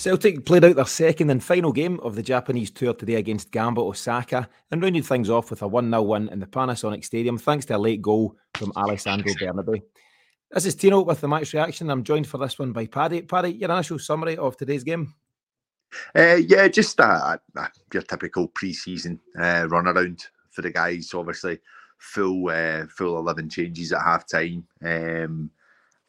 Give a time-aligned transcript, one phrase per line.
[0.00, 3.82] Celtic played out their second and final game of the Japanese tour today against Gamba
[3.82, 7.66] Osaka and rounded things off with a 1 0 win in the Panasonic Stadium thanks
[7.66, 9.82] to a late goal from Alexandro Bernabei.
[10.52, 11.90] This is Tino with the match reaction.
[11.90, 13.20] I'm joined for this one by Paddy.
[13.20, 15.12] Paddy, your initial summary of today's game?
[16.16, 21.12] Uh, yeah, just your typical pre-season uh, run around for the guys.
[21.12, 21.58] Obviously,
[21.98, 24.66] full uh, full eleven changes at half time.
[24.82, 25.50] Um,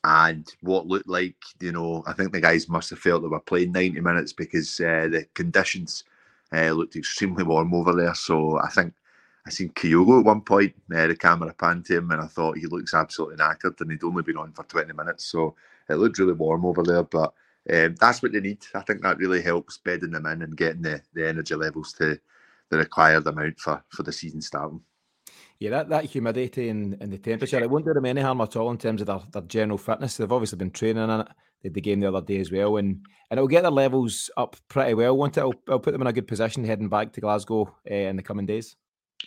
[0.03, 3.39] and what looked like, you know, I think the guys must have felt they were
[3.39, 6.03] playing 90 minutes because uh, the conditions
[6.51, 8.15] uh, looked extremely warm over there.
[8.15, 8.93] So I think
[9.45, 12.57] I seen Kyogo at one point, uh, the camera panned to him, and I thought
[12.57, 15.25] he looks absolutely knackered, and he'd only been on for 20 minutes.
[15.25, 15.55] So
[15.89, 17.03] it looked really warm over there.
[17.03, 17.33] But
[17.71, 18.59] um, that's what they need.
[18.73, 22.19] I think that really helps bedding them in and getting the, the energy levels to
[22.69, 24.81] the required amount for, for the season starting.
[25.61, 28.55] Yeah, that, that humidity and, and the temperature, it won't do them any harm at
[28.55, 30.17] all in terms of their, their general fitness.
[30.17, 31.27] They've obviously been training in it.
[31.61, 32.77] They did the game the other day as well.
[32.77, 35.41] And and it'll get their levels up pretty well, won't it?
[35.41, 38.23] It'll, it'll put them in a good position heading back to Glasgow uh, in the
[38.23, 38.75] coming days.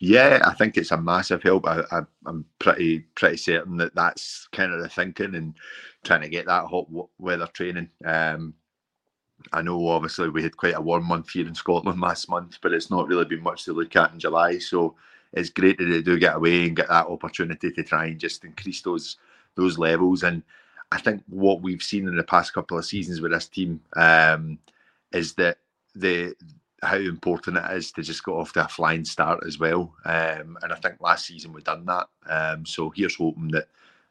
[0.01, 1.69] Yeah, I think it's a massive help.
[1.69, 5.55] I, I, am pretty pretty certain that that's kind of the thinking and
[6.03, 7.91] trying to get that hot weather training.
[8.05, 8.55] Um,
[9.53, 12.73] I know obviously we had quite a warm month here in Scotland last month, but
[12.73, 14.59] it's not really been much to look at in July.
[14.59, 14.97] So
[15.35, 18.45] it's great that they do get away and get that opportunity to try and just
[18.45, 19.17] increase those
[19.57, 20.23] those levels.
[20.23, 20.43] And
[20.93, 24.59] I think what we've seen in the past couple of seasons with this team um,
[25.13, 25.59] is that
[25.95, 26.35] the
[26.83, 29.95] how important it is to just go off to a flying start as well.
[30.05, 32.09] Um, and I think last season we've done that.
[32.29, 33.69] Um, so here's hoping that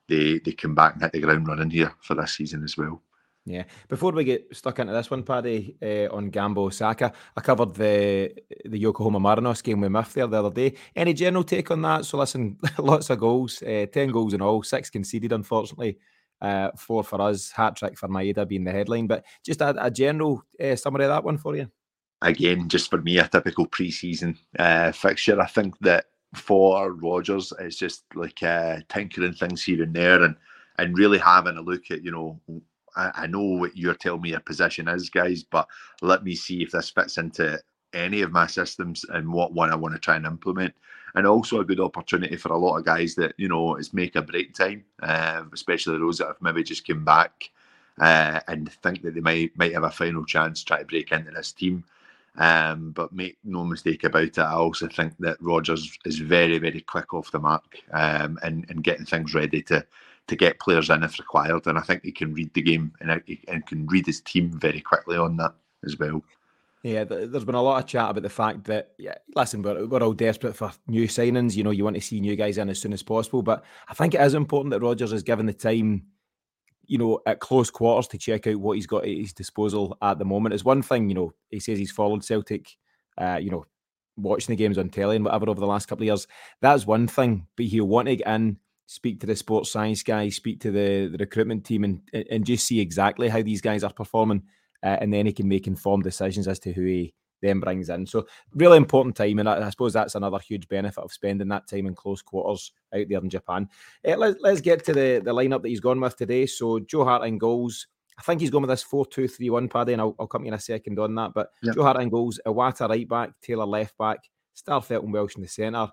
[0.08, 3.02] they they come back and hit the ground running here for this season as well.
[3.46, 3.64] Yeah.
[3.90, 8.34] Before we get stuck into this one, Paddy, uh, on Gamba Osaka, I covered the
[8.64, 10.76] the Yokohama Marinos game with Miff there the other day.
[10.96, 12.06] Any general take on that?
[12.06, 15.98] So listen, lots of goals, uh, ten goals in all, six conceded, unfortunately.
[16.42, 19.08] Uh, four for us, hat trick for Maeda being the headline.
[19.08, 20.44] But just a, a general
[20.76, 21.70] summary of that one for you.
[22.22, 25.42] Again, just for me, a typical pre-season uh, fixture.
[25.42, 28.40] I think that for Rodgers, it's just like
[28.88, 30.38] tinkering things here and there, and
[30.80, 32.40] and really having a look at you know
[32.96, 35.68] I, I know what you're telling me your position is, guys, but
[36.02, 37.60] let me see if this fits into
[37.94, 40.74] any of my systems and what one I want to try and implement.
[41.16, 44.16] And also a good opportunity for a lot of guys that, you know, it's make
[44.16, 47.52] a break time, uh, especially those that have maybe just come back
[48.00, 51.32] uh, and think that they might might have a final chance try to break into
[51.32, 51.84] this team.
[52.36, 56.82] Um, but make no mistake about it, I also think that Rodgers is very, very
[56.82, 59.86] quick off the mark um, and, and getting things ready to
[60.28, 61.68] to get players in if required.
[61.68, 64.82] And I think he can read the game and, and can read his team very
[64.82, 65.54] quickly on that
[65.86, 66.24] as well.
[66.84, 70.04] Yeah, there's been a lot of chat about the fact that, yeah, listen, we're, we're
[70.04, 71.56] all desperate for new signings.
[71.56, 73.42] You know, you want to see new guys in as soon as possible.
[73.42, 76.08] But I think it is important that Rodgers is given the time,
[76.86, 80.20] you know, at close quarters to check out what he's got at his disposal at
[80.20, 80.56] the moment.
[80.56, 82.76] Is one thing, you know, he says he's followed Celtic,
[83.18, 83.66] uh, you know,
[84.18, 86.28] watching the games on telly and whatever over the last couple of years.
[86.60, 90.30] That's one thing, but he'll want to get in speak to the sports science guy,
[90.30, 93.94] speak to the, the recruitment team, and and just see exactly how these guys are
[93.94, 94.44] performing,
[94.84, 98.08] uh, and then he can make informed decisions as to who he then brings in.
[98.08, 101.68] So really important time, and I, I, suppose that's another huge benefit of spending that
[101.68, 103.70] time in close quarters out there in Japan.
[104.08, 106.46] Uh, let, let's get to the the lineup that he's gone with today.
[106.46, 107.88] So Joe Hart in goals.
[108.16, 110.46] I think he's going with this 4 2 3 1, Paddy, and I'll, I'll come
[110.46, 111.34] in a second on that.
[111.34, 111.74] But yep.
[111.74, 114.20] Joe Hart in goals, Iwata right back, Taylor left back,
[114.56, 115.90] Starfelt and Welsh in the centre.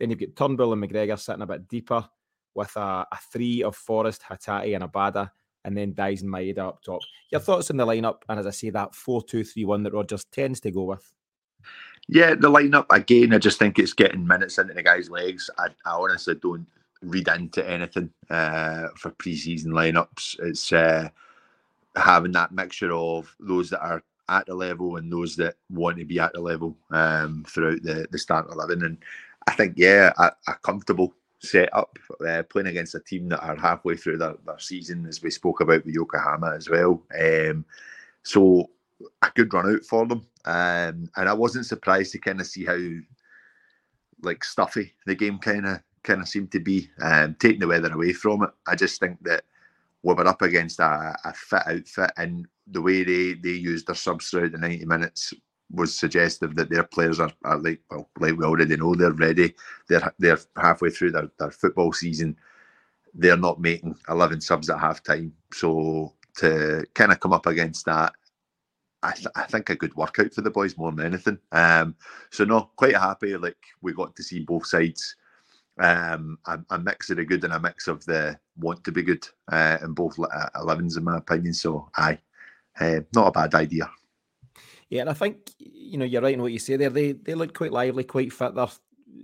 [0.00, 2.08] Then you've got Turnbull and McGregor sitting a bit deeper
[2.54, 5.30] with a, a three of Forrest, Hatate, and Abada,
[5.64, 7.00] and then Daizen Maeda up top.
[7.30, 9.92] Your thoughts on the lineup, and as I say, that 4 2 3 1 that
[9.92, 11.12] Rodgers tends to go with?
[12.08, 15.50] Yeah, the lineup, again, I just think it's getting minutes into the guy's legs.
[15.58, 16.66] I, I honestly don't
[17.02, 20.40] read into anything uh, for pre season lineups.
[20.40, 21.10] It's uh,
[21.96, 26.04] having that mixture of those that are at the level and those that want to
[26.04, 28.84] be at the level um, throughout the, the start 11.
[28.84, 28.98] And
[29.46, 33.56] I think, yeah, a, a comfortable set up, uh, playing against a team that are
[33.56, 37.02] halfway through their, their season, as we spoke about with Yokohama as well.
[37.18, 37.64] Um,
[38.22, 38.70] so
[39.22, 42.64] a good run out for them, um, and I wasn't surprised to kind of see
[42.64, 42.78] how
[44.22, 47.92] like stuffy the game kind of kind of seemed to be, um, taking the weather
[47.92, 48.50] away from it.
[48.66, 49.44] I just think that
[50.02, 53.94] we were up against a, a fit outfit, and the way they they used their
[53.94, 55.34] subs throughout the ninety minutes
[55.70, 59.54] was suggestive that their players are, are like well, like we already know, they're ready.
[59.88, 62.36] They're they're halfway through their, their football season.
[63.14, 65.32] They're not making eleven subs at half time.
[65.52, 68.12] So to kind of come up against that,
[69.02, 71.38] I, th- I think a good workout for the boys more than anything.
[71.52, 71.94] Um,
[72.30, 73.36] so no, quite happy.
[73.36, 75.16] Like we got to see both sides.
[75.80, 79.04] Um, a, a, mix of the good and a mix of the want to be
[79.04, 81.54] good uh, in both 11s, in my opinion.
[81.54, 82.18] So, aye,
[82.80, 83.88] uh, not a bad idea.
[84.90, 86.90] Yeah, and I think you know you're right in what you say there.
[86.90, 88.54] They they look quite lively, quite fit.
[88.54, 88.68] They're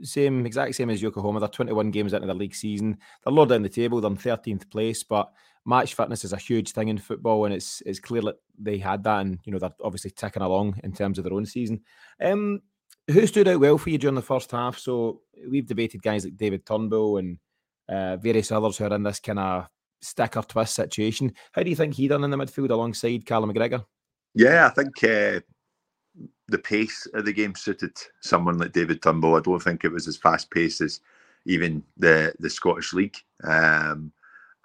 [0.02, 1.40] same exact same as Yokohama.
[1.40, 2.98] They're 21 games into the league season.
[3.24, 4.00] They're low down the table.
[4.00, 5.32] They're in 13th place, but
[5.64, 9.04] match fitness is a huge thing in football, and it's it's clear that they had
[9.04, 11.80] that, and you know they're obviously ticking along in terms of their own season.
[12.20, 12.60] Um,
[13.10, 14.78] who stood out well for you during the first half?
[14.78, 17.38] So we've debated guys like David Turnbull and
[17.88, 19.68] uh, various others who are in this kind of
[20.00, 21.34] sticker twist situation.
[21.52, 23.84] How do you think he done in the midfield alongside Callum McGregor?
[24.34, 25.40] Yeah, I think uh,
[26.48, 29.36] the pace of the game suited someone like David Turnbull.
[29.36, 31.00] I don't think it was as fast paced as
[31.46, 33.16] even the the Scottish League.
[33.42, 34.12] Um,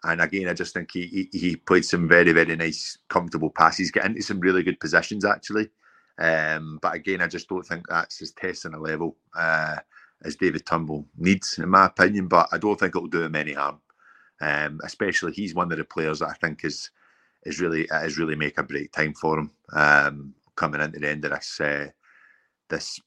[0.04, 3.92] and again, I just think he, he, he played some very very nice, comfortable passes,
[3.92, 5.70] get into some really good positions actually.
[6.18, 9.78] Um, but again, I just don't think that's as testing a level uh,
[10.24, 12.28] as David Turnbull needs, in my opinion.
[12.28, 13.80] But I don't think it'll do him any harm.
[14.42, 16.92] Um, especially he's one of the players that I think is
[17.46, 21.26] is really is really make a break time for him um, coming into the end
[21.26, 21.88] of this uh,
[22.70, 23.00] this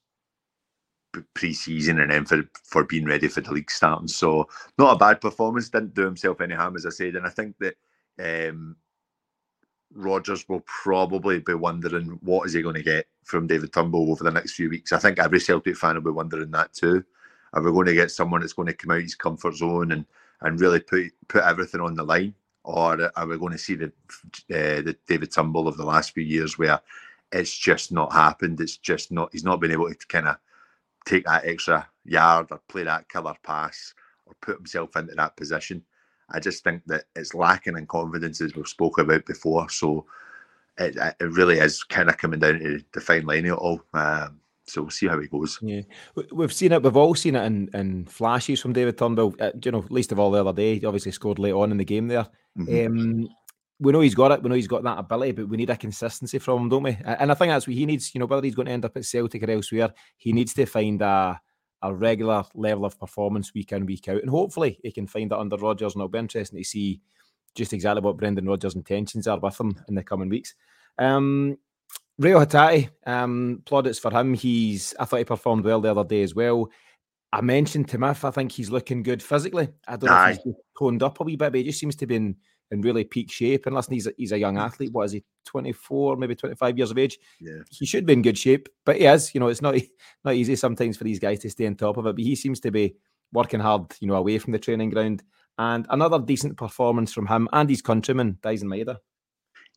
[1.35, 4.09] pre-season and then for for being ready for the league starting.
[4.09, 5.69] So not a bad performance.
[5.69, 7.17] Didn't do himself any harm, as I said.
[7.17, 7.77] And I think that
[8.19, 8.77] um,
[9.95, 14.25] Rodgers will probably be wondering what is he going to get from David Turnbull over
[14.25, 14.93] the next few weeks.
[14.93, 17.05] I think every Celtic fan will be wondering that too.
[17.53, 20.07] Are we going to get someone that's going to come out his comfort zone and
[20.41, 22.35] and really put put everything on the line,
[22.65, 26.25] or are we going to see the uh, the David Turnbull of the last few
[26.25, 26.81] years where
[27.33, 28.61] it's just not happened?
[28.61, 29.31] It's just not.
[29.33, 30.37] He's not been able to kind of
[31.05, 33.95] take that extra yard or play that killer pass
[34.27, 35.83] or put himself into that position.
[36.31, 39.69] I just think that it's lacking in confidence as we've spoken about before.
[39.69, 40.07] So
[40.79, 43.83] it, it really is kind of coming down to the fine line it all.
[43.93, 45.59] Um, so we'll see how he goes.
[45.61, 45.83] Yeah,
[46.33, 46.83] we've seen it.
[46.83, 49.35] We've all seen it in, in flashes from David Turnbull.
[49.39, 51.79] Uh, you know, least of all the other day, he obviously scored late on in
[51.79, 52.29] the game there.
[52.57, 52.87] Mm-hmm.
[52.87, 53.29] Um,
[53.81, 54.43] we know he's got it.
[54.43, 56.97] We know he's got that ability, but we need a consistency from him, don't we?
[57.05, 58.15] And I think that's what he needs.
[58.15, 60.67] You know, whether he's going to end up at Celtic or elsewhere, he needs to
[60.67, 61.41] find a
[61.83, 64.21] a regular level of performance week in, week out.
[64.23, 65.95] And hopefully he can find that under Rodgers.
[65.95, 67.01] And it'll be interesting to see
[67.55, 70.55] just exactly what Brendan Rodgers' intentions are with him in the coming weeks.
[70.99, 71.59] Um,
[72.21, 74.35] Hatate, um, plaudits for him.
[74.35, 76.71] He's I thought he performed well the other day as well.
[77.33, 79.69] I mentioned Timothy, I think he's looking good physically.
[79.89, 80.25] I don't Aye.
[80.25, 82.37] know if he's toned up a wee bit, but he just seems to be in
[82.73, 83.67] in really peak shape.
[83.67, 84.93] And listen, he's a, he's a young athlete.
[84.93, 85.25] What is he?
[85.45, 87.19] Twenty four, maybe twenty five years of age.
[87.41, 89.35] Yeah, he should be in good shape, but he is.
[89.35, 89.77] You know, it's not
[90.25, 92.17] not easy sometimes for these guys to stay on top of it.
[92.17, 92.97] But he seems to be
[93.33, 93.95] working hard.
[94.01, 95.23] You know, away from the training ground.
[95.59, 98.97] And another decent performance from him and his countryman, Daizen Maeda.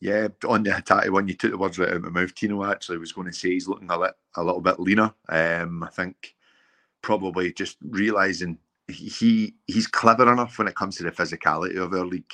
[0.01, 2.35] Yeah, on the Hatate one, you took the words right out of my mouth.
[2.35, 5.13] Tino actually was going to say he's looking a, li- a little bit leaner.
[5.29, 6.35] Um, I think
[7.01, 8.57] probably just realizing
[8.87, 12.31] he he's clever enough when it comes to the physicality of our league.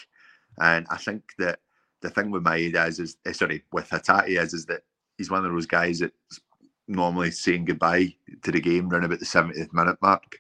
[0.60, 1.60] And I think that
[2.02, 4.82] the thing with Maeda is, is eh, sorry, with Hatate is, is that
[5.18, 6.42] he's one of those guys that's
[6.88, 8.14] normally saying goodbye
[8.44, 10.40] to the game around about the 70th minute mark.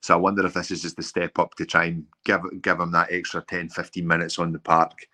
[0.00, 2.80] So I wonder if this is just a step up to try and give give
[2.80, 5.06] him that extra 10, 15 minutes on the park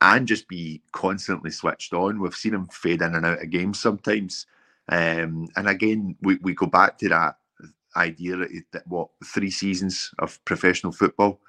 [0.00, 2.20] and just be constantly switched on.
[2.20, 4.46] We've seen him fade in and out of games sometimes.
[4.88, 7.36] Um, and again, we, we go back to that
[7.96, 8.36] idea
[8.72, 11.40] that what three seasons of professional football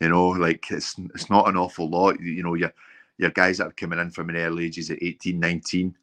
[0.00, 2.20] you know, like it's it's not an awful lot.
[2.20, 2.72] You know, your
[3.18, 5.96] your guys that are coming in from an early ages at 18, 19,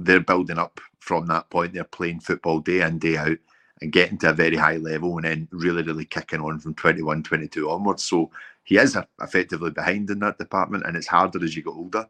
[0.00, 1.72] they're building up from that point.
[1.72, 3.38] They're playing football day in, day out
[3.80, 7.22] and getting to a very high level and then really, really kicking on from 21,
[7.22, 8.02] 22 onwards.
[8.02, 8.30] So
[8.64, 12.06] he is effectively behind in that department and it's harder as you get older,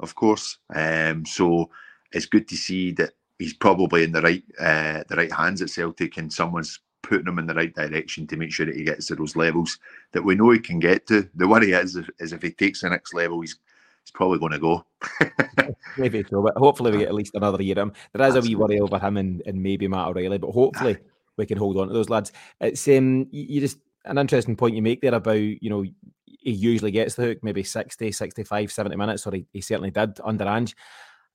[0.00, 0.58] of course.
[0.72, 1.70] Um, so
[2.12, 5.70] it's good to see that he's probably in the right uh, the right hands at
[5.70, 9.06] Celtic and someone's putting him in the right direction to make sure that he gets
[9.06, 9.78] to those levels
[10.12, 11.28] that we know he can get to.
[11.34, 13.58] The worry is, is if he takes the next level, he's
[14.04, 14.84] he's probably going to go.
[15.98, 17.78] maybe so, but hopefully we get at least another year.
[17.78, 17.92] Him.
[18.12, 20.98] There is a wee worry over him and, and maybe Matt O'Reilly, but hopefully
[21.36, 22.32] we can hold on to those lads.
[22.60, 25.84] It's um, you just an interesting point you make there about you know
[26.40, 30.18] he usually gets the hook maybe 60, 65, 70 minutes, or he, he certainly did
[30.24, 30.74] under Ange.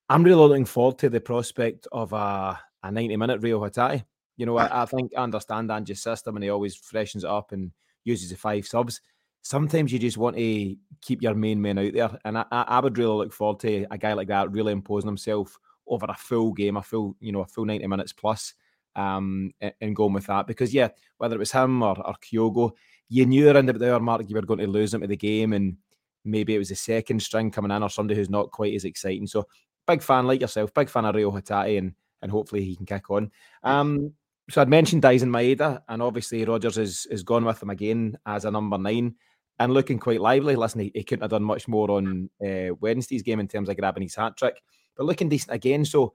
[0.09, 4.03] I'm really looking forward to the prospect of a, a 90 minute Rio Hatate.
[4.37, 7.51] You know, I, I think I understand Ange's system and he always freshens it up
[7.51, 7.71] and
[8.03, 9.01] uses the five subs.
[9.41, 12.17] Sometimes you just want to keep your main men out there.
[12.25, 15.57] And I, I would really look forward to a guy like that really imposing himself
[15.85, 18.53] over a full game, a full, you know, a full 90 minutes plus,
[18.95, 20.47] um, and going with that.
[20.47, 22.71] Because yeah, whether it was him or, or Kyogo,
[23.09, 25.17] you knew around about the hour mark you were going to lose him to the
[25.17, 25.77] game and
[26.25, 29.27] maybe it was a second string coming in or somebody who's not quite as exciting.
[29.27, 29.45] So
[29.85, 33.11] big fan like yourself, big fan of Rio Hatate and and hopefully he can kick
[33.11, 33.29] on.
[33.63, 34.13] Um,
[34.49, 38.45] so I'd mentioned Daizen Maeda, and obviously Rodgers is is gone with him again as
[38.45, 39.15] a number nine
[39.59, 40.55] and looking quite lively.
[40.55, 43.77] Listen, he, he couldn't have done much more on uh, Wednesday's game in terms of
[43.77, 44.61] grabbing his hat trick,
[44.97, 45.85] but looking decent again.
[45.85, 46.13] So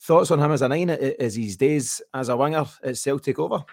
[0.00, 0.90] Thoughts on him as a nine?
[0.90, 3.64] Is his days as a winger at Celtic over?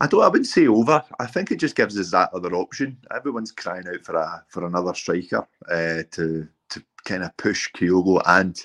[0.00, 0.22] I don't.
[0.22, 1.02] I wouldn't say over.
[1.18, 2.98] I think it just gives us that other option.
[3.14, 8.22] Everyone's crying out for a for another striker uh, to to kind of push Kyogo
[8.26, 8.64] and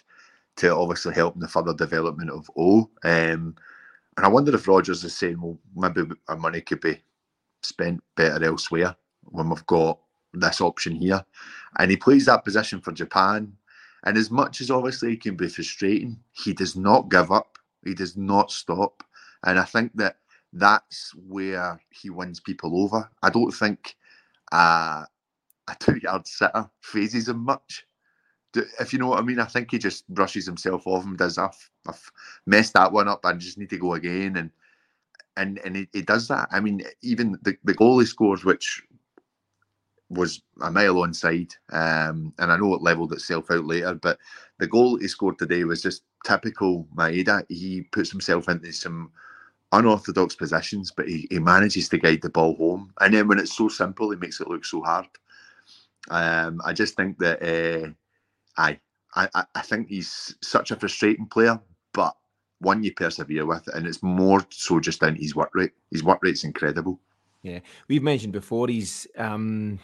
[0.58, 2.90] to obviously help in the further development of O.
[3.04, 3.56] Um,
[4.18, 7.02] and I wonder if Rodgers is saying, well, maybe our money could be
[7.64, 10.00] spent better elsewhere when we've got
[10.34, 11.24] this option here.
[11.80, 13.54] And he plays that position for Japan.
[14.06, 17.58] And as much as obviously he can be frustrating, he does not give up.
[17.86, 19.04] He does not stop.
[19.46, 20.18] And I think that
[20.52, 23.10] that's where he wins people over.
[23.24, 23.96] I don't think
[24.52, 25.06] uh,
[25.68, 27.86] a two yard sitter phases him much.
[28.56, 31.38] If you know what I mean, I think he just brushes himself off and does,
[31.38, 32.12] I've, I've
[32.46, 33.26] messed that one up.
[33.26, 34.38] I just need to go again.
[34.38, 34.52] And
[35.38, 36.48] and and he, he does that.
[36.52, 38.84] I mean, even the, the goal he scores, which
[40.10, 44.20] was a mile onside, um, and I know it levelled itself out later, but
[44.60, 47.44] the goal he scored today was just typical Maeda.
[47.50, 49.12] He puts himself into some
[49.72, 52.94] unorthodox positions, but he, he manages to guide the ball home.
[53.02, 55.08] And then when it's so simple, he makes it look so hard.
[56.10, 57.90] Um, I just think that uh,
[58.58, 58.80] I,
[59.16, 61.60] I I think he's such a frustrating player,
[61.94, 62.16] but
[62.60, 65.72] one you persevere with, and it's more so just down his work rate.
[65.92, 67.00] His work rate's incredible.
[67.42, 69.80] Yeah, we've mentioned before he's um,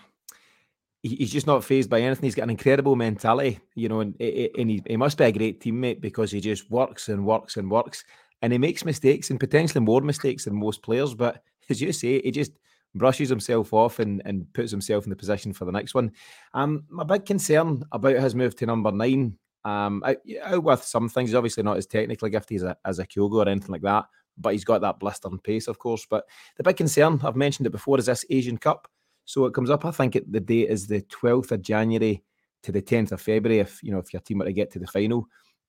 [1.03, 2.23] he's just not phased by anything.
[2.23, 5.61] He's got an incredible mentality, you know, and, and he, he must be a great
[5.61, 8.03] teammate because he just works and works and works,
[8.41, 11.13] and he makes mistakes and potentially more mistakes than most players.
[11.13, 12.53] But as you say, he just
[12.95, 16.11] brushes himself off and, and puts himself in the position for the next one.
[16.53, 21.29] Um, my big concern about his move to number nine um, out, with some things,
[21.29, 24.05] he's obviously not as technically gifted as a, as a Kyogo or anything like that,
[24.37, 26.05] but he's got that blistering pace, of course.
[26.09, 26.25] But
[26.57, 28.87] the big concern, I've mentioned it before, is this Asian Cup.
[29.25, 32.23] So it comes up, I think it, the date is the 12th of January
[32.63, 34.79] to the 10th of February, if you know if your team were to get to
[34.79, 35.27] the final.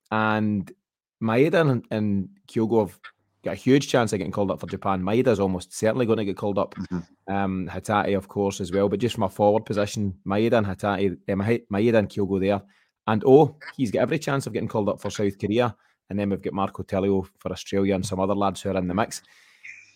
[0.09, 0.71] And
[1.21, 2.99] Maeda and, and Kyogo have
[3.43, 5.01] got a huge chance of getting called up for Japan.
[5.01, 6.75] Maeda's almost certainly going to get called up.
[6.75, 7.33] Mm-hmm.
[7.33, 8.87] Um, Hatate, of course, as well.
[8.87, 11.33] But just from a forward position, Maeda and Hatate, uh,
[11.71, 12.61] Maeda and Kyogo there
[13.07, 15.75] and oh, he's got every chance of getting called up for South Korea.
[16.09, 18.87] And then we've got Marco Tilio for Australia and some other lads who are in
[18.87, 19.21] the mix.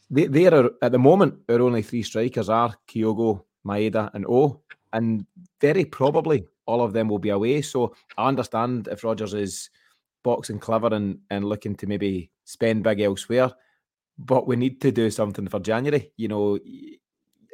[0.10, 4.62] They, they are, at the moment, our only three strikers are Kyogo, Maeda, and O.
[4.94, 5.26] And
[5.60, 7.62] very probably all of them will be away.
[7.62, 9.70] So I understand if Rodgers is
[10.24, 13.52] boxing clever and, and looking to maybe spend big elsewhere.
[14.18, 16.12] But we need to do something for January.
[16.16, 16.60] You know,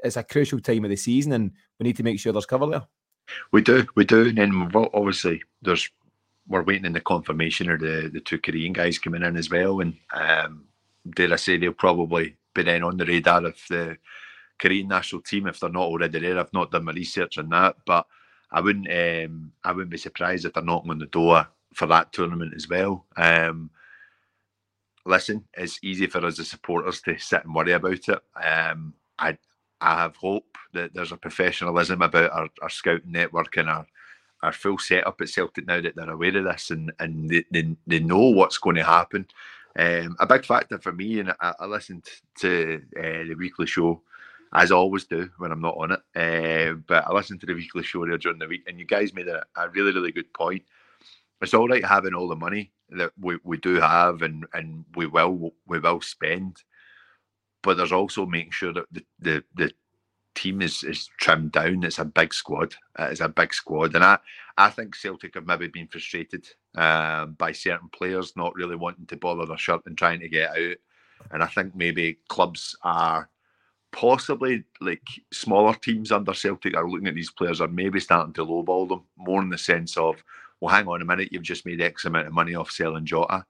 [0.04, 2.68] it's a crucial time of the season and we need to make sure there's cover
[2.68, 2.84] there.
[3.52, 5.90] We do, we do, and then obviously there's
[6.48, 9.80] we're waiting in the confirmation of the the two Korean guys coming in as well,
[9.80, 10.66] and um,
[11.10, 13.98] dare I say they'll probably be then on the radar of the
[14.60, 16.40] Korean national team if they're not already there.
[16.40, 18.06] I've not done my research on that, but
[18.52, 22.12] I wouldn't um, I wouldn't be surprised if they're knocking on the door for that
[22.12, 23.06] tournament as well.
[23.16, 23.70] Um,
[25.05, 28.20] listen, it's easy for us as supporters to sit and worry about it.
[28.41, 29.38] Um, I
[29.79, 33.86] I have hope that there's a professionalism about our, our scouting network and our
[34.43, 37.75] our full setup at Celtic now that they're aware of this and and they, they,
[37.88, 39.27] they know what's going to happen.
[39.77, 42.05] Um, a big factor for me, and I, I listened
[42.39, 44.01] to uh, the weekly show
[44.53, 46.00] as I always do when I'm not on it.
[46.15, 49.27] Uh, but I listened to the weekly show during the week, and you guys made
[49.27, 50.63] a, a really, really good point.
[51.42, 55.08] It's all right having all the money that we, we do have, and and we
[55.08, 56.58] will we will spend
[57.62, 59.72] but there's also making sure that the the, the
[60.36, 61.84] team is is trimmed down.
[61.84, 62.76] It's a big squad.
[63.00, 64.18] It's a big squad, and I
[64.58, 69.18] I think Celtic have maybe been frustrated um, by certain players not really wanting to
[69.18, 70.78] bother their shirt and trying to get out.
[71.32, 73.30] And I think maybe clubs are
[73.92, 78.46] possibly like smaller teams under Celtic are looking at these players are maybe starting to
[78.46, 80.24] lowball them more in the sense of,
[80.62, 83.46] well, hang on a minute, you've just made X amount of money off selling Jota.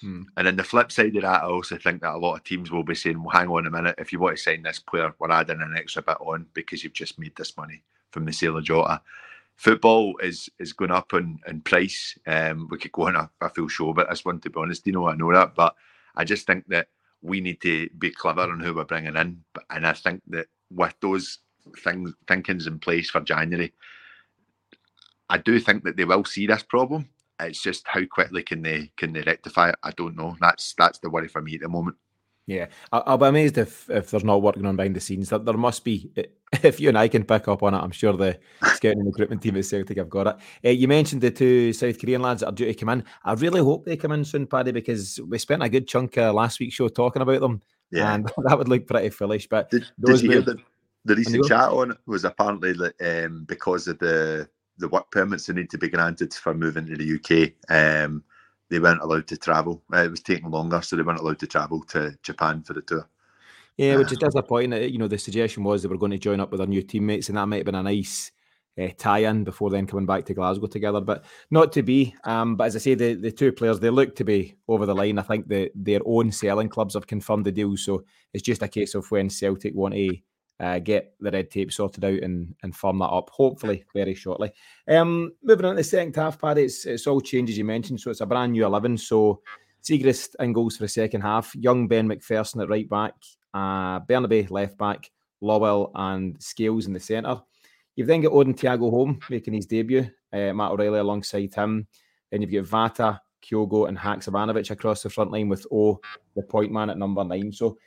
[0.00, 0.22] Hmm.
[0.36, 2.70] And then the flip side of that, I also think that a lot of teams
[2.70, 5.12] will be saying, well, hang on a minute, if you want to sign this player,
[5.18, 8.56] we're adding an extra bit on because you've just made this money from the sale
[8.56, 9.00] of Jota.
[9.56, 12.18] Football is is going up in, in price.
[12.26, 14.86] Um, we could go on a, a full show about this one, to be honest.
[14.86, 15.74] You know, I know that, but
[16.14, 16.88] I just think that
[17.22, 19.42] we need to be clever on who we're bringing in.
[19.70, 21.38] And I think that with those
[21.78, 23.72] things, thinkings in place for January,
[25.28, 27.08] I do think that they will see this problem
[27.40, 29.76] it's just how quickly can they can they rectify it?
[29.82, 30.36] I don't know.
[30.40, 31.96] That's that's the worry for me at the moment.
[32.46, 35.30] Yeah, I'll be amazed if if there's not working on behind the scenes.
[35.30, 36.12] That there must be.
[36.62, 38.38] If you and I can pick up on it, I'm sure the
[38.74, 40.36] scouting and recruitment team at Celtic have got it.
[40.64, 43.04] Uh, you mentioned the two South Korean lads that are due to come in.
[43.24, 46.36] I really hope they come in soon, Paddy, because we spent a good chunk of
[46.36, 48.14] last week's show talking about them, yeah.
[48.14, 49.48] and that would look pretty foolish.
[49.48, 50.56] But did, did you hear the,
[51.04, 55.54] the recent chat on it was apparently um, because of the the work permits that
[55.54, 57.52] need to be granted for moving to the UK.
[57.68, 58.24] Um,
[58.68, 59.82] they weren't allowed to travel.
[59.92, 62.82] Uh, it was taking longer, so they weren't allowed to travel to Japan for the
[62.82, 63.08] tour.
[63.76, 64.90] Yeah, which is disappointing.
[64.90, 67.28] You know, the suggestion was they were going to join up with their new teammates,
[67.28, 68.32] and that might have been a nice
[68.80, 71.00] uh, tie-in before then coming back to Glasgow together.
[71.00, 72.14] But not to be.
[72.24, 74.94] Um, but as I say, the, the two players they look to be over the
[74.94, 75.18] line.
[75.18, 78.68] I think the their own selling clubs have confirmed the deal, so it's just a
[78.68, 80.16] case of when Celtic want to
[80.60, 84.50] uh, get the red tape sorted out and, and firm that up, hopefully very shortly.
[84.88, 88.00] Um, moving on to the second half, Paddy, it's, it's all changes you mentioned.
[88.00, 88.98] So it's a brand new 11.
[88.98, 89.42] So
[89.82, 93.14] Siegrist in goals for the second half, young Ben McPherson at right back,
[93.54, 95.10] uh, Bernabei left back,
[95.42, 97.40] Lawal and Scales in the centre.
[97.94, 101.86] You've then got Odin Thiago Holm making his debut, uh, Matt O'Reilly alongside him.
[102.30, 106.00] Then you've got Vata, Kyogo, and Haksabanovic across the front line with O,
[106.34, 107.52] the point man at number nine.
[107.52, 107.78] So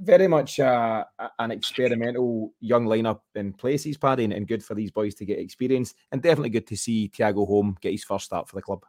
[0.00, 1.04] very much uh,
[1.38, 5.94] an experimental young lineup in places, Paddy, and good for these boys to get experience.
[6.12, 8.84] And definitely good to see Thiago Holm get his first start for the club.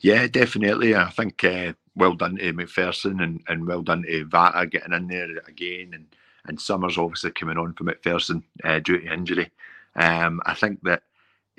[0.00, 0.94] Yeah, definitely.
[0.94, 5.08] I think uh, well done to McPherson and, and well done to Vata getting in
[5.08, 6.06] there again, and
[6.48, 9.50] and Summers obviously coming on for McPherson uh, due to injury.
[9.96, 11.02] Um, I think that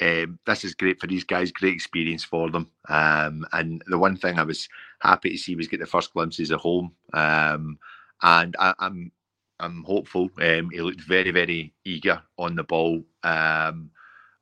[0.01, 2.69] um, this is great for these guys, great experience for them.
[2.87, 6.51] Um, and the one thing I was happy to see was get the first glimpses
[6.51, 6.91] of Holm.
[7.13, 7.79] Um,
[8.23, 9.11] and I, am I'm,
[9.59, 10.29] I'm hopeful.
[10.39, 13.03] Um, he looked very very eager on the ball.
[13.23, 13.91] Um,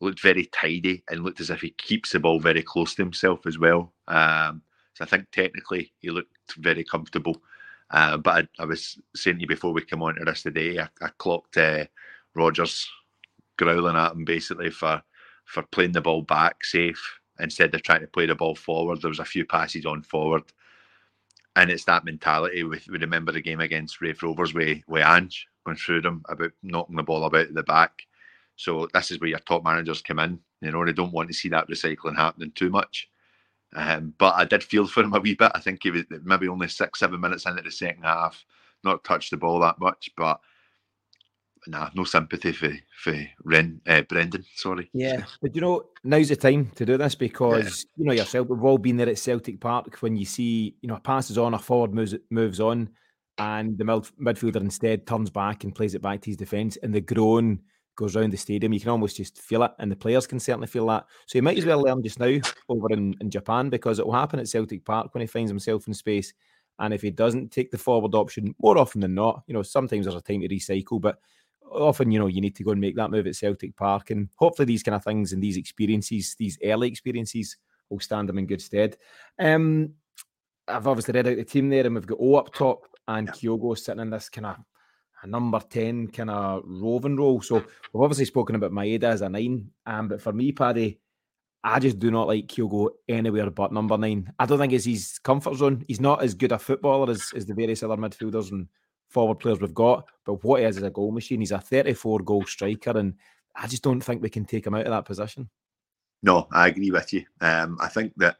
[0.02, 3.46] looked very tidy and looked as if he keeps the ball very close to himself
[3.46, 3.94] as well.
[4.08, 4.62] Um,
[4.94, 7.42] so I think technically he looked very comfortable.
[7.92, 10.80] Uh, but I, I, was saying to you before we came on to this today,
[10.80, 11.86] I, I clocked uh,
[12.34, 12.90] Rodgers
[13.58, 15.02] growling at him basically for
[15.46, 19.02] for playing the ball back safe instead of trying to play the ball forward.
[19.02, 20.44] There was a few passes on forward.
[21.56, 22.64] And it's that mentality.
[22.64, 26.96] We, remember the game against Raith Rovers with, with Ange going through them about knocking
[26.96, 28.02] the ball about the back.
[28.58, 30.40] So this is where your top managers come in.
[30.62, 33.10] You know, they don't want to see that recycling happening too much.
[33.76, 35.52] Um, but I did feel for him a wee bit.
[35.54, 38.46] I think he was maybe only six, seven minutes into the second half,
[38.84, 40.10] not touched the ball that much.
[40.16, 40.40] But
[41.68, 44.46] nah, no sympathy for for Ren, uh, Brendan.
[44.56, 44.90] Sorry.
[44.94, 48.02] Yeah, but you know, now's the time to do this because yeah.
[48.02, 48.48] you know yourself.
[48.48, 51.54] We've all been there at Celtic Park when you see you know a passes on,
[51.54, 52.90] a forward moves moves on,
[53.38, 57.02] and the midfielder instead turns back and plays it back to his defence, and the
[57.02, 57.60] groan
[57.96, 58.74] goes around the stadium.
[58.74, 61.06] You can almost just feel it, and the players can certainly feel that.
[61.26, 64.14] So you might as well learn just now over in, in Japan because it will
[64.14, 66.34] happen at Celtic Park when he finds himself in space.
[66.78, 70.06] And if he doesn't take the forward option, more often than not, you know, sometimes
[70.06, 71.20] there's a time to recycle, but
[71.72, 74.12] often, you know, you need to go and make that move at Celtic Park.
[74.12, 77.58] And hopefully these kind of things and these experiences, these early experiences,
[77.90, 78.98] will stand them in good stead.
[79.40, 79.94] Um,
[80.68, 83.78] I've obviously read out the team there, and we've got O up top and Kyogo
[83.78, 84.58] sitting in this kind of
[85.22, 87.42] a number 10 kind of roving role.
[87.42, 89.70] So we've obviously spoken about Maeda as a nine.
[89.86, 91.00] Um, but for me, Paddy,
[91.64, 94.32] I just do not like Kyogo anywhere but number nine.
[94.38, 95.84] I don't think it's his comfort zone.
[95.88, 98.68] He's not as good a footballer as, as the various other midfielders and
[99.08, 101.40] forward players we've got, but what he is is a goal machine.
[101.40, 103.16] He's a 34 goal striker, and
[103.56, 105.50] I just don't think we can take him out of that position.
[106.24, 107.26] No, I agree with you.
[107.42, 108.38] Um, I think that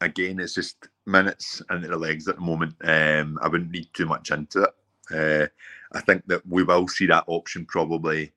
[0.00, 2.74] again, it's just minutes into the legs at the moment.
[2.82, 4.74] Um, I wouldn't read too much into it.
[5.10, 5.46] Uh,
[5.92, 8.32] I think that we will see that option probably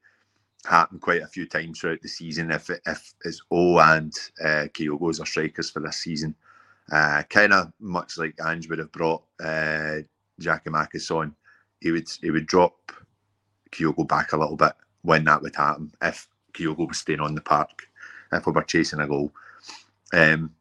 [0.65, 4.67] happen quite a few times throughout the season if it, if it's O and uh,
[4.73, 6.35] Kyogo's are strikers for this season.
[6.91, 9.97] Uh, kind of much like Ange would have brought uh,
[10.39, 11.35] Giakoumakis on,
[11.79, 12.91] he would he would drop
[13.71, 17.41] Kyogo back a little bit when that would happen if Kyogo was staying on the
[17.41, 17.87] park,
[18.31, 19.31] if we were chasing a goal.
[20.13, 20.53] Um,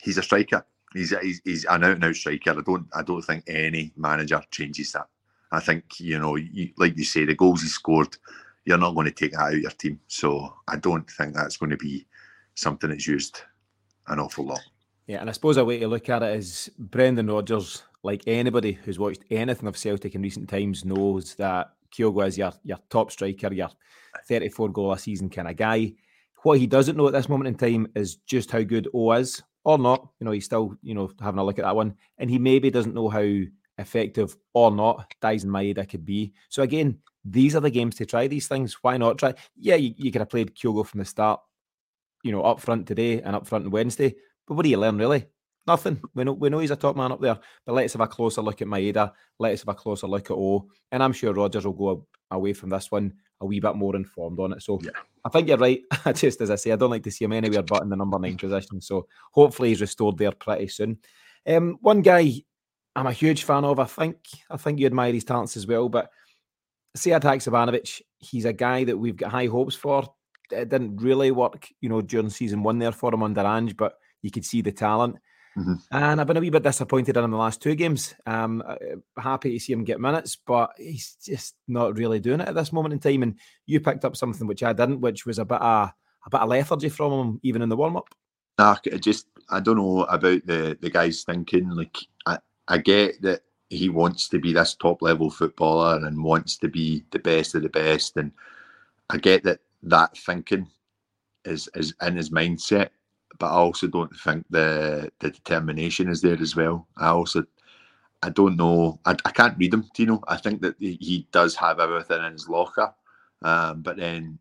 [0.00, 0.64] he's a striker.
[0.92, 2.52] He's, he's he's an out and out striker.
[2.52, 5.08] I don't I don't think any manager changes that.
[5.52, 8.16] I think you know, you, like you say, the goals he scored,
[8.64, 10.00] you're not going to take that out of your team.
[10.06, 12.06] So I don't think that's going to be
[12.54, 13.42] something that's used
[14.08, 14.60] an awful lot.
[15.06, 18.72] Yeah, and I suppose a way to look at it is Brendan Rodgers like anybody
[18.72, 23.10] who's watched anything of Celtic in recent times knows that Kyogo is your your top
[23.10, 23.68] striker, your
[24.28, 25.92] 34 goal a season kind of guy.
[26.42, 29.42] What he doesn't know at this moment in time is just how good O is,
[29.64, 30.08] or not.
[30.20, 31.96] You know, he's still, you know, having a look at that one.
[32.18, 33.28] And he maybe doesn't know how
[33.78, 36.32] effective or not Daizen Maeda could be.
[36.48, 38.74] So again, these are the games to try these things.
[38.82, 39.34] Why not try?
[39.56, 41.40] Yeah, you, you could have played Kyogo from the start,
[42.22, 44.14] you know, up front today and up front on Wednesday.
[44.46, 45.26] But what do you learn really?
[45.66, 46.00] Nothing.
[46.14, 48.42] We know we know he's a top man up there, but let's have a closer
[48.42, 49.12] look at Maeda.
[49.38, 52.70] Let's have a closer look at O, and I'm sure Rodgers will go away from
[52.70, 54.62] this one a wee bit more informed on it.
[54.62, 54.90] So yeah.
[55.24, 55.82] I think you're right.
[56.14, 58.18] Just as I say, I don't like to see him anywhere but in the number
[58.18, 58.80] nine position.
[58.80, 60.98] So hopefully he's restored there pretty soon.
[61.46, 62.32] Um, one guy
[62.96, 63.78] I'm a huge fan of.
[63.78, 64.16] I think
[64.50, 66.10] I think you admire his talents as well, but
[66.96, 70.08] Sead Haksabanovic, he's a guy that we've got high hopes for.
[70.50, 73.98] It didn't really work, you know, during season one there for him under Ange, but
[74.22, 75.16] you could see the talent.
[75.56, 75.74] Mm-hmm.
[75.90, 78.14] And I've been a wee bit disappointed in him the last two games.
[78.26, 78.76] Um, uh,
[79.18, 82.72] happy to see him get minutes, but he's just not really doing it at this
[82.72, 83.22] moment in time.
[83.22, 85.92] And you picked up something which I didn't, which was a bit of
[86.26, 88.08] a bit of lethargy from him, even in the warm up.
[88.58, 91.70] Nah, just I don't know about the the guys thinking.
[91.70, 92.38] Like I,
[92.68, 93.40] I get that
[93.70, 97.62] he wants to be this top level footballer and wants to be the best of
[97.62, 98.30] the best, and
[99.08, 100.68] I get that that thinking
[101.46, 102.90] is is in his mindset
[103.38, 106.86] but I also don't think the the determination is there as well.
[106.96, 107.44] I also
[108.22, 108.98] I don't know.
[109.04, 110.22] I, I can't read him, Tino.
[110.28, 112.92] I think that he does have everything in his locker,
[113.42, 114.38] um, but then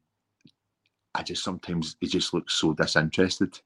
[1.14, 3.60] I just sometimes he just looks so disinterested,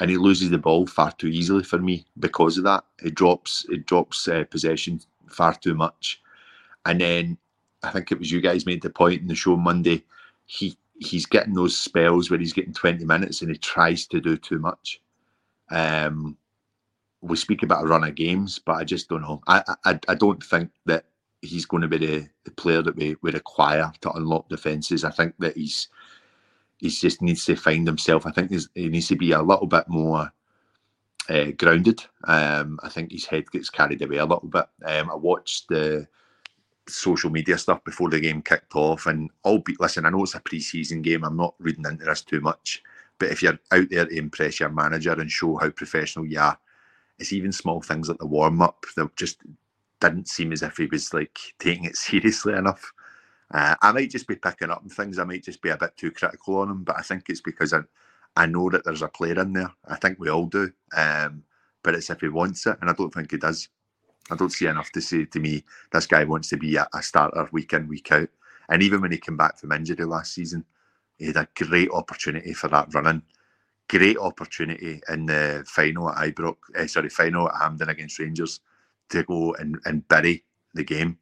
[0.00, 2.84] and he loses the ball far too easily for me because of that.
[3.02, 6.20] It drops it drops uh, possession far too much,
[6.86, 7.38] and then
[7.82, 10.04] I think it was you guys made the point in the show Monday.
[10.46, 14.36] He he's getting those spells where he's getting 20 minutes and he tries to do
[14.36, 15.00] too much.
[15.70, 16.36] Um,
[17.20, 19.40] we speak about a run of games, but I just don't know.
[19.46, 21.04] I I, I don't think that
[21.42, 25.04] he's going to be the, the player that we, we require to unlock defences.
[25.04, 25.88] I think that he's
[26.78, 28.26] he's just needs to find himself.
[28.26, 30.32] I think he needs to be a little bit more
[31.28, 32.02] uh, grounded.
[32.24, 34.66] Um, I think his head gets carried away a little bit.
[34.84, 36.06] Um, I watched the
[36.88, 39.06] social media stuff before the game kicked off.
[39.06, 41.24] And I'll be listen, I know it's a pre-season game.
[41.24, 42.82] I'm not reading into this too much.
[43.18, 46.58] But if you're out there to impress your manager and show how professional you are,
[47.18, 49.38] it's even small things like the warm up that just
[50.00, 52.92] didn't seem as if he was like taking it seriously enough.
[53.50, 55.18] Uh, I might just be picking up on things.
[55.18, 57.72] I might just be a bit too critical on him, but I think it's because
[57.72, 57.80] I,
[58.36, 59.72] I know that there's a player in there.
[59.86, 60.70] I think we all do.
[60.96, 61.42] Um,
[61.82, 63.68] but it's if he wants it, and I don't think he does.
[64.30, 67.02] I don't see enough to say to me this guy wants to be a, a
[67.02, 68.28] starter week in, week out.
[68.68, 70.64] And even when he came back from injury last season,
[71.16, 73.22] he had a great opportunity for that running.
[73.88, 78.60] Great opportunity in the final at Ibrox, eh, sorry, final at Hampden against Rangers
[79.08, 81.18] to go and, and bury the game.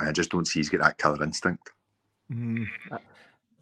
[0.00, 1.70] I just don't see he's got that killer instinct.
[2.32, 2.66] Mm.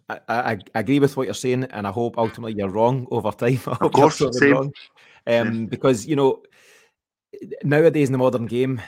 [0.09, 3.31] I, I, I, agree with what you're saying, and I hope ultimately you're wrong over
[3.33, 3.61] time.
[3.67, 4.53] of course, same.
[4.53, 4.73] Wrong.
[5.27, 6.43] Um, because you know
[7.63, 8.81] nowadays in the modern game,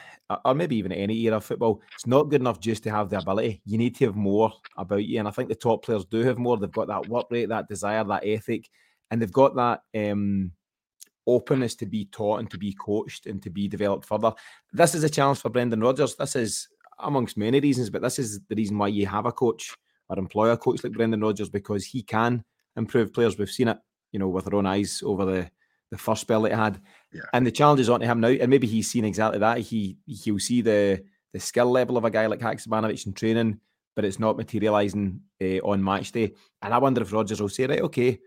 [0.45, 3.19] or maybe even any era of football, it's not good enough just to have the
[3.19, 3.61] ability.
[3.65, 5.19] You need to have more about you.
[5.19, 6.57] And I think the top players do have more.
[6.57, 8.69] They've got that work rate, that desire, that ethic,
[9.11, 10.53] and they've got that um,
[11.27, 14.33] openness to be taught and to be coached and to be developed further.
[14.73, 16.17] This is a challenge for Brendan Rodgers.
[16.17, 19.75] This is amongst many reasons, but this is the reason why you have a coach
[20.09, 22.45] or employ a coach like Brendan Rodgers because he can
[22.77, 23.39] improve players.
[23.39, 23.79] We've seen it,
[24.13, 25.51] you know, with our own eyes over the
[25.93, 26.81] the first spell that he had.
[27.13, 27.21] Yeah.
[27.35, 28.29] And the challenge is on to him now.
[28.29, 29.59] And maybe he's seen exactly that.
[29.59, 33.61] He he'll see the the skill level of a guy like Haksabanovic in training,
[33.95, 36.33] but it's not materialising uh, on match day.
[36.63, 38.19] And I wonder if Rodgers will say, right, okay,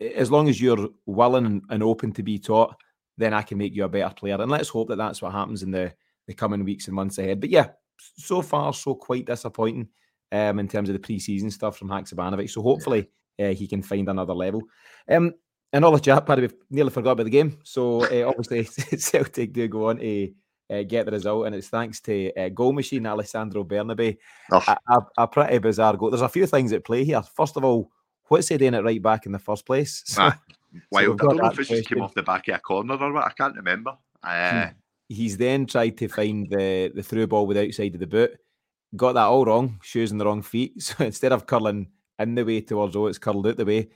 [0.00, 2.74] as long as you're willing and, open to be taught,
[3.16, 4.40] then I can make you a better player.
[4.40, 5.92] And let's hope that that's what happens in the,
[6.26, 7.40] the coming weeks and months ahead.
[7.40, 7.68] But yeah,
[8.16, 9.88] so far, so quite disappointing
[10.32, 12.50] um, in terms of the preseason stuff from Haksabanovic.
[12.50, 13.08] So hopefully
[13.40, 14.62] uh, he can find another level.
[15.08, 15.34] Um,
[15.72, 17.58] and all the chat, Paddy, we've nearly forgot about the game.
[17.64, 18.64] So uh, obviously,
[18.98, 20.32] Celtic do go on to
[20.70, 24.18] uh, get the result, and it's thanks to uh, goal machine Alexandro Bernabei.
[24.52, 24.62] Oh.
[24.66, 26.10] A, a, a, pretty bizarre goal.
[26.10, 27.22] There's a few things at play here.
[27.22, 27.90] First of all,
[28.26, 30.02] what's he doing it right back in the first place?
[30.06, 30.38] So, ah,
[30.90, 31.20] wild.
[31.20, 33.12] So I don't know if it just came off the back of a corner or
[33.12, 33.24] what.
[33.24, 33.96] I can't remember.
[34.22, 34.68] Uh...
[35.10, 38.38] He's then tried to find the the through ball with the outside of the boot.
[38.94, 39.80] Got that all wrong.
[39.82, 40.82] Shoes in the wrong feet.
[40.82, 43.88] So instead of curling in the way towards O, it's curled out the way.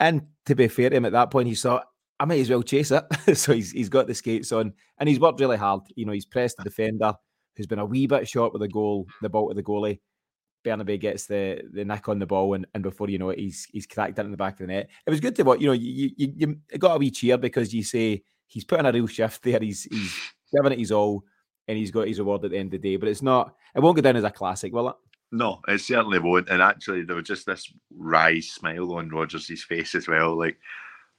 [0.00, 1.86] And to be fair to him, at that point, he thought,
[2.20, 3.04] I might as well chase it.
[3.36, 5.82] so he's he's got the skates on and he's worked really hard.
[5.94, 7.14] You know, he's pressed the defender
[7.56, 10.00] who's been a wee bit short with the goal, the ball to the goalie.
[10.64, 13.66] Bernabei gets the the neck on the ball, and, and before you know it, he's
[13.70, 14.90] he's cracked it in the back of the net.
[15.06, 15.60] It was good to watch.
[15.60, 18.92] You know, you, you, you got a wee cheer because you say he's putting a
[18.92, 19.60] real shift there.
[19.60, 20.14] He's he's
[20.52, 21.24] giving it his all,
[21.68, 22.96] and he's got his reward at the end of the day.
[22.96, 23.54] But it's not.
[23.74, 24.96] It won't go down as a classic, will it?
[25.30, 26.48] No, it certainly won't.
[26.48, 30.38] And actually, there was just this wry smile on Rodgers' face as well.
[30.38, 30.58] Like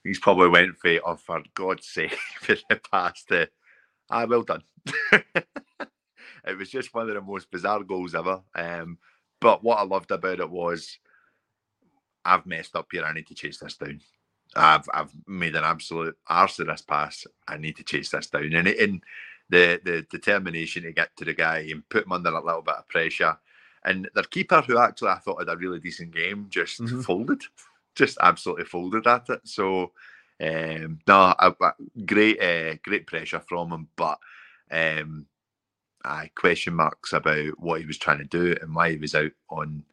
[0.02, 3.30] he's probably went for, oh, for God's sake, for the past.
[3.30, 3.46] Uh,
[4.10, 4.62] ah, well done.
[5.12, 8.40] it was just one of the most bizarre goals ever.
[8.54, 8.98] Um,
[9.40, 10.98] but what I loved about it was,
[12.24, 13.04] I've messed up here.
[13.04, 14.00] I need to chase this down.
[14.56, 17.24] I've I've made an absolute arse of this pass.
[17.46, 18.52] I need to chase this down.
[18.52, 19.00] And in
[19.48, 22.74] the the determination to get to the guy and put him under a little bit
[22.74, 23.38] of pressure
[23.84, 27.00] and their keeper, who actually I thought had a really decent game, just mm-hmm.
[27.00, 27.42] folded,
[27.94, 29.40] just absolutely folded at it.
[29.44, 29.92] So,
[30.40, 31.72] um, no, a, a
[32.04, 34.18] great, uh, great pressure from him, but
[34.70, 35.26] um,
[36.04, 39.32] I question marks about what he was trying to do and why he was out
[39.48, 39.84] on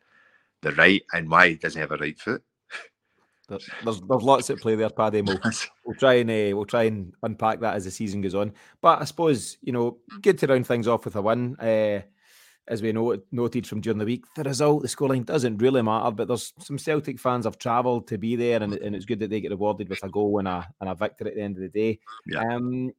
[0.62, 2.44] the right and why he doesn't have a right foot.
[3.48, 5.22] there's, there's lots at play there, Paddy.
[5.22, 5.40] We'll,
[5.86, 8.54] we'll try and uh, we'll try and unpack that as the season goes on.
[8.82, 11.56] But I suppose you know, good to round things off with a win.
[11.58, 12.02] Uh,
[12.68, 16.12] as we know, noted from during the week, the result, the scoreline doesn't really matter.
[16.12, 19.30] But there's some Celtic fans have travelled to be there, and, and it's good that
[19.30, 21.62] they get rewarded with a goal and a and a victory at the end of
[21.62, 22.00] the day.
[22.26, 22.42] Yeah.
[22.42, 22.92] Um,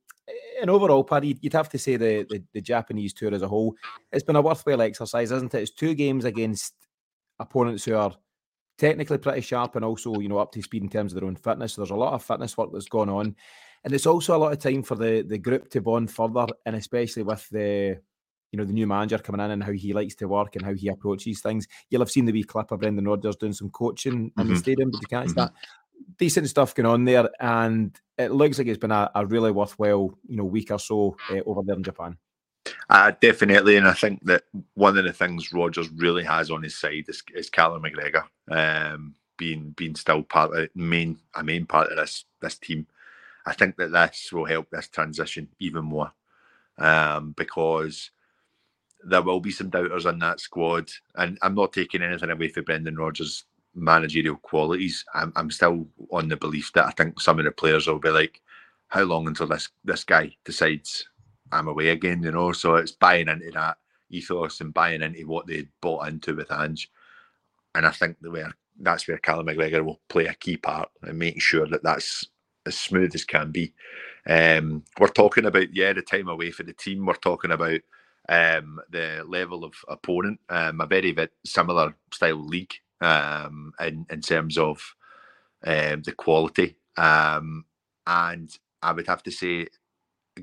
[0.61, 3.75] and overall, Paddy, you'd have to say the, the, the Japanese tour as a whole,
[4.13, 5.63] it's been a worthwhile exercise, isn't it?
[5.63, 6.75] It's two games against
[7.39, 8.13] opponents who are
[8.77, 11.37] technically pretty sharp and also, you know, up to speed in terms of their own
[11.37, 11.75] fitness.
[11.75, 13.37] So there's a lot of fitness work that's gone on.
[13.85, 16.75] And it's also a lot of time for the the group to bond further, and
[16.75, 18.01] especially with the
[18.53, 20.75] you know the new manager coming in and how he likes to work and how
[20.75, 21.67] he approaches things.
[21.91, 24.41] You'll have seen the wee clip of Brendan Rodgers doing some coaching mm-hmm.
[24.41, 24.61] in the mm-hmm.
[24.61, 24.91] stadium.
[24.91, 25.41] Did you catch mm-hmm.
[25.41, 25.53] that?
[26.17, 30.17] Decent stuff going on there, and it looks like it's been a, a really worthwhile
[30.27, 32.17] you know week or so uh, over there in Japan.
[32.91, 36.77] Uh, definitely, and I think that one of the things Rodgers really has on his
[36.77, 41.91] side is, is Callum McGregor um, being being still part of main a main part
[41.91, 42.87] of this this team.
[43.47, 46.13] I think that this will help this transition even more
[46.79, 48.11] um, because
[49.05, 52.65] there will be some doubters in that squad, and I'm not taking anything away from
[52.65, 55.05] Brendan Rodgers' managerial qualities.
[55.15, 58.11] I'm, I'm still on the belief that I think some of the players will be
[58.11, 58.41] like,
[58.89, 61.09] "How long until this this guy decides
[61.53, 62.53] I'm away again, you know.
[62.53, 63.79] So it's buying into that
[64.11, 66.91] ethos and buying into what they bought into with Ange.
[67.75, 71.19] And I think that where that's where Callum McGregor will play a key part and
[71.19, 72.27] making sure that that's
[72.67, 73.75] as smooth as can be.
[74.27, 77.07] Um, we're talking about yeah the time away for the team.
[77.07, 77.81] We're talking about
[78.29, 84.21] um, the level of opponent, um, a very, very similar style league um, in in
[84.21, 84.95] terms of
[85.65, 86.77] um, the quality.
[86.97, 87.65] Um,
[88.07, 88.51] and
[88.83, 89.69] I would have to say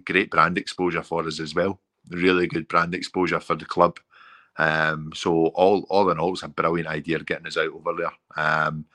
[0.06, 1.80] great brand exposure for us as well.
[2.10, 4.00] Really good brand exposure for the club.
[4.58, 8.44] Um, so all all in all, it's a brilliant idea getting us out over there.
[8.46, 8.86] Um,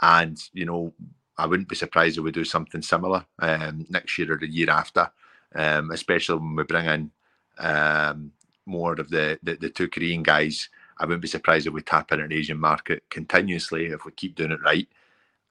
[0.00, 0.94] and you know,
[1.36, 4.70] I wouldn't be surprised if we do something similar um, next year or the year
[4.70, 5.10] after,
[5.54, 7.10] um, especially when we bring in
[7.58, 8.32] um,
[8.66, 10.68] more of the, the, the two Korean guys.
[10.98, 14.34] I wouldn't be surprised if we tap in an Asian market continuously if we keep
[14.34, 14.88] doing it right,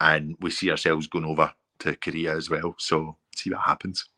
[0.01, 2.75] and we see ourselves going over to Korea as well.
[2.77, 4.09] So see what happens.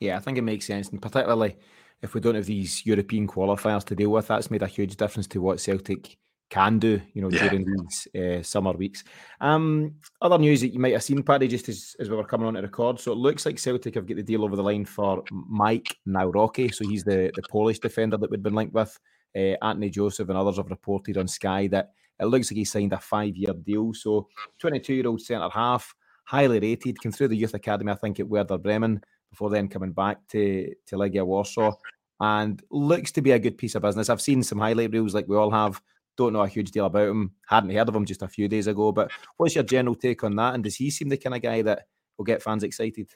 [0.00, 1.56] Yeah, I think it makes sense, and particularly
[2.02, 5.26] if we don't have these European qualifiers to deal with, that's made a huge difference
[5.28, 6.18] to what Celtic
[6.50, 7.48] can do, you know, yeah.
[7.48, 9.04] during these uh, summer weeks.
[9.40, 12.46] Um, other news that you might have seen, Paddy, just as, as we were coming
[12.46, 13.00] on to record.
[13.00, 16.72] So it looks like Celtic have got the deal over the line for Maik Nawrocki.
[16.74, 18.98] So he's the, the Polish defender that we'd been linked with.
[19.36, 22.92] Uh, Anthony Joseph and others have reported on Sky that it looks like he signed
[22.92, 23.92] a five year deal.
[23.94, 24.28] So
[24.60, 28.28] 22 year old centre half, highly rated, came through the youth academy, I think, at
[28.28, 31.72] Werder Bremen before then coming back to, to Legia Warsaw
[32.20, 34.08] and looks to be a good piece of business.
[34.08, 35.80] I've seen some highlight reels like we all have.
[36.16, 37.32] Don't know a huge deal about him.
[37.46, 38.92] Hadn't heard of him just a few days ago.
[38.92, 40.54] But what's your general take on that?
[40.54, 43.10] And does he seem the kind of guy that will get fans excited?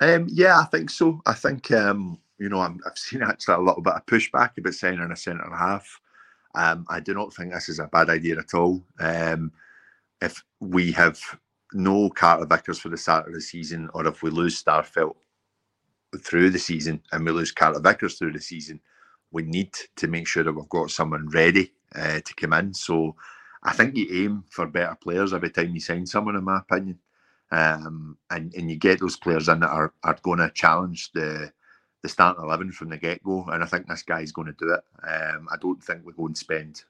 [0.00, 1.20] Um, yeah, I think so.
[1.26, 4.74] I think um, you know i have seen actually a little bit of pushback about
[4.74, 6.00] signing a centre and a half.
[6.54, 8.84] Um, I do not think this is a bad idea at all.
[8.98, 9.52] Um,
[10.20, 11.20] if we have
[11.72, 15.14] no Carter Vickers for the start of the season, or if we lose Starfelt
[16.20, 18.80] through the season and we lose Carter Vickers through the season,
[19.30, 22.74] we need to make sure that we've got someone ready uh, to come in.
[22.74, 23.16] So
[23.62, 26.98] I think you aim for better players every time you sign someone, in my opinion.
[27.50, 31.52] Um, and, and you get those players in that are, are going to challenge the
[32.02, 33.44] the starting 11 from the get go.
[33.48, 34.80] And I think this guy's going to do it.
[35.02, 36.84] Um, I don't think we go and spend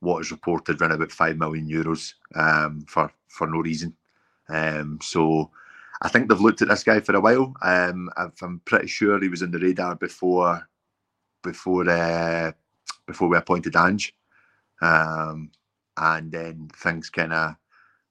[0.00, 3.94] what is reported around about 5 million euros um, for, for no reason.
[4.48, 5.50] Um, so
[6.02, 7.54] I think they've looked at this guy for a while.
[7.62, 10.68] Um, I'm pretty sure he was in the radar before
[11.42, 12.52] before uh,
[13.06, 14.14] before we appointed Ange,
[14.82, 15.50] um,
[15.96, 17.56] and then things kind of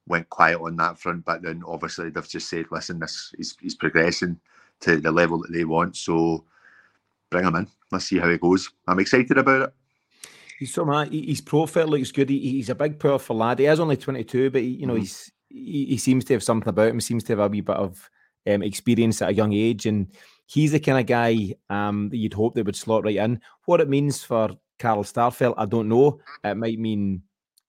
[0.08, 1.26] went quiet on that front.
[1.26, 4.40] But then obviously they've just said, "Listen, this he's, he's progressing
[4.82, 6.46] to the level that they want, so
[7.30, 7.68] bring him in.
[7.92, 9.74] Let's see how he goes." I'm excited about it.
[10.60, 11.12] He's so mad.
[11.12, 12.30] His profile looks good.
[12.30, 13.60] He, he's a big, powerful lad.
[13.60, 15.00] He is only 22, but he, you know mm.
[15.00, 16.96] he's he, he, seems to have something about him.
[16.96, 18.10] He seems to have a wee bit of
[18.48, 20.08] um, experience at a young age, and
[20.46, 23.42] he's the kind of guy um, that you'd hope that would slot right in.
[23.66, 26.20] What it means for Carl Starfelt, I don't know.
[26.44, 27.22] It might mean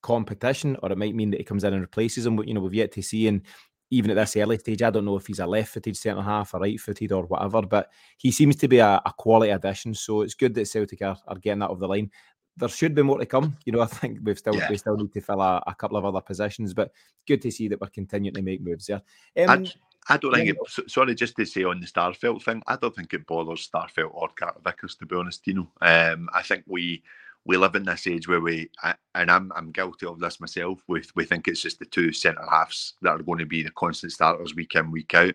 [0.02, 2.36] competition, or it might mean that he comes in and replaces him.
[2.36, 3.28] But you know, we've yet to see.
[3.28, 3.42] And
[3.90, 6.60] even at this early stage, I don't know if he's a left-footed centre half, or
[6.60, 7.62] right-footed, or whatever.
[7.62, 9.94] But he seems to be a, a quality addition.
[9.94, 12.10] So it's good that Celtic are, are getting that over the line
[12.56, 13.56] there should be more to come.
[13.64, 14.68] You know, I think we've still yeah.
[14.70, 16.90] we still need to fill a, a, couple of other positions, but
[17.26, 19.02] good to see that we're continuing to make moves there.
[19.36, 19.72] Um, I,
[20.08, 20.90] I, don't think it.
[20.90, 24.28] Sorry, just to say on the Starfelt thing, I don't think it bothers Starfelt or
[24.36, 25.46] Carter Vickers to be honest.
[25.46, 27.02] You know, um, I think we
[27.44, 28.70] we live in this age where we,
[29.14, 30.80] and I'm I'm guilty of this myself.
[30.88, 33.70] We we think it's just the two centre halves that are going to be the
[33.70, 35.34] constant starters week in week out,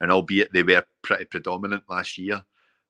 [0.00, 2.42] and albeit they were pretty predominant last year,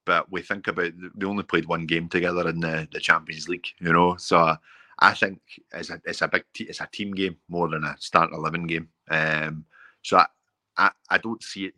[0.05, 3.67] but we think about they only played one game together in the, the Champions League,
[3.81, 4.17] you know.
[4.17, 4.57] So
[4.99, 5.41] I think
[5.73, 8.67] it's a it's a big te- it's a team game more than a start eleven
[8.67, 8.89] game.
[9.11, 9.65] Um,
[10.03, 10.27] so I,
[10.77, 11.75] I I don't see it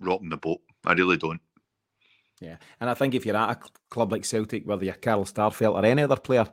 [0.00, 0.60] rocking the boat.
[0.84, 1.40] I really don't.
[2.40, 5.74] Yeah, and I think if you're at a club like Celtic, whether you're Carl Starfelt
[5.74, 6.46] or any other player,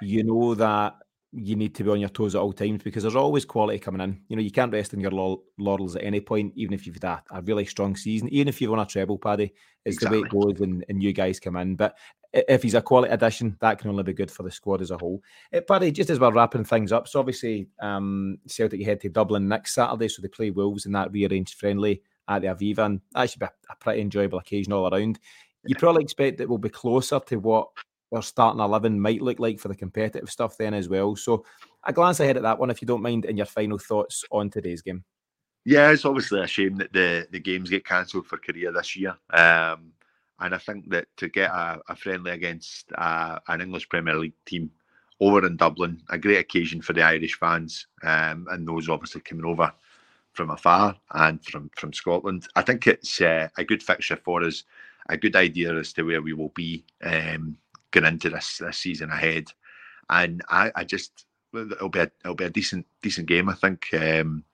[0.00, 0.96] you know that
[1.32, 4.00] you need to be on your toes at all times because there's always quality coming
[4.00, 4.20] in.
[4.28, 5.10] You know, you can't rest on your
[5.58, 8.60] laurels at any point, even if you've had a, a really strong season, even if
[8.60, 9.52] you've won a treble, Paddy.
[9.84, 10.18] It's exactly.
[10.18, 11.76] the way it goes, and, and you guys come in.
[11.76, 11.96] But
[12.48, 14.98] if he's a quality addition, that can only be good for the squad as a
[14.98, 15.22] whole.
[15.52, 19.48] Uh, Paddy, just as we're wrapping things up, so obviously um, Celtic head to Dublin
[19.48, 23.30] next Saturday, so they play Wolves in that rearranged friendly at the Aviva, and that
[23.30, 25.18] should be a, a pretty enjoyable occasion all around.
[25.64, 27.68] You probably expect it will be closer to what
[28.12, 31.16] their starting 11 might look like for the competitive stuff then as well.
[31.16, 31.44] So
[31.84, 34.50] a glance ahead at that one, if you don't mind, and your final thoughts on
[34.50, 35.04] today's game.
[35.64, 39.16] Yeah, it's obviously a shame that the, the games get cancelled for Korea this year.
[39.32, 39.92] Um,
[40.40, 44.34] and I think that to get a, a friendly against uh, an English Premier League
[44.44, 44.70] team
[45.20, 49.46] over in Dublin, a great occasion for the Irish fans um, and those obviously coming
[49.46, 49.72] over
[50.32, 52.46] from afar and from from Scotland.
[52.54, 54.64] I think it's uh, a good fixture for us,
[55.08, 57.56] a good idea as to where we will be um,
[57.90, 59.50] going into this this season ahead.
[60.10, 63.48] And I, I just it'll be a, it'll be a decent decent game.
[63.48, 64.44] I think um,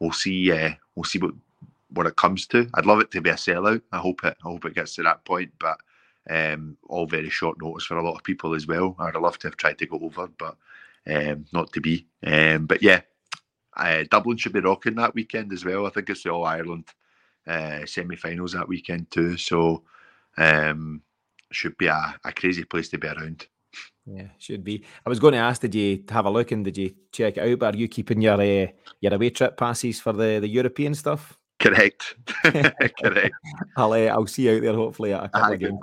[0.00, 1.34] we'll see uh, we'll see what
[1.94, 2.68] what it comes to.
[2.74, 3.82] I'd love it to be a sellout.
[3.92, 5.78] I hope it I hope it gets to that point, but
[6.30, 8.96] um, all very short notice for a lot of people as well.
[8.98, 10.56] I'd love to have tried to go over, but
[11.06, 12.06] um, not to be.
[12.24, 13.00] Um, but yeah,
[13.76, 15.86] uh, Dublin should be rocking that weekend as well.
[15.86, 16.84] I think it's the All Ireland
[17.46, 19.36] uh, semi-finals that weekend too.
[19.36, 19.82] So
[20.36, 21.02] um,
[21.50, 23.46] should be a, a crazy place to be around.
[24.06, 24.84] Yeah, should be.
[25.06, 27.48] I was going to ask, did you have a look and did you check it
[27.48, 27.58] out?
[27.58, 28.66] But are you keeping your uh,
[29.00, 31.38] your away trip passes for the, the European stuff?
[31.62, 32.16] Correct.
[32.42, 33.34] Correct.
[33.76, 35.78] I'll, uh, I'll see you out there hopefully at a couple ah, of games.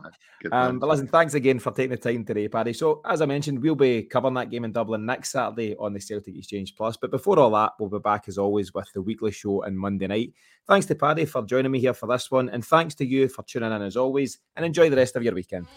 [0.51, 2.73] Um, but listen, thanks again for taking the time today, Paddy.
[2.73, 5.99] So, as I mentioned, we'll be covering that game in Dublin next Saturday on the
[5.99, 6.97] Celtic Exchange Plus.
[6.97, 10.07] But before all that, we'll be back as always with the weekly show on Monday
[10.07, 10.33] night.
[10.67, 13.43] Thanks to Paddy for joining me here for this one, and thanks to you for
[13.43, 14.39] tuning in as always.
[14.55, 15.67] And enjoy the rest of your weekend.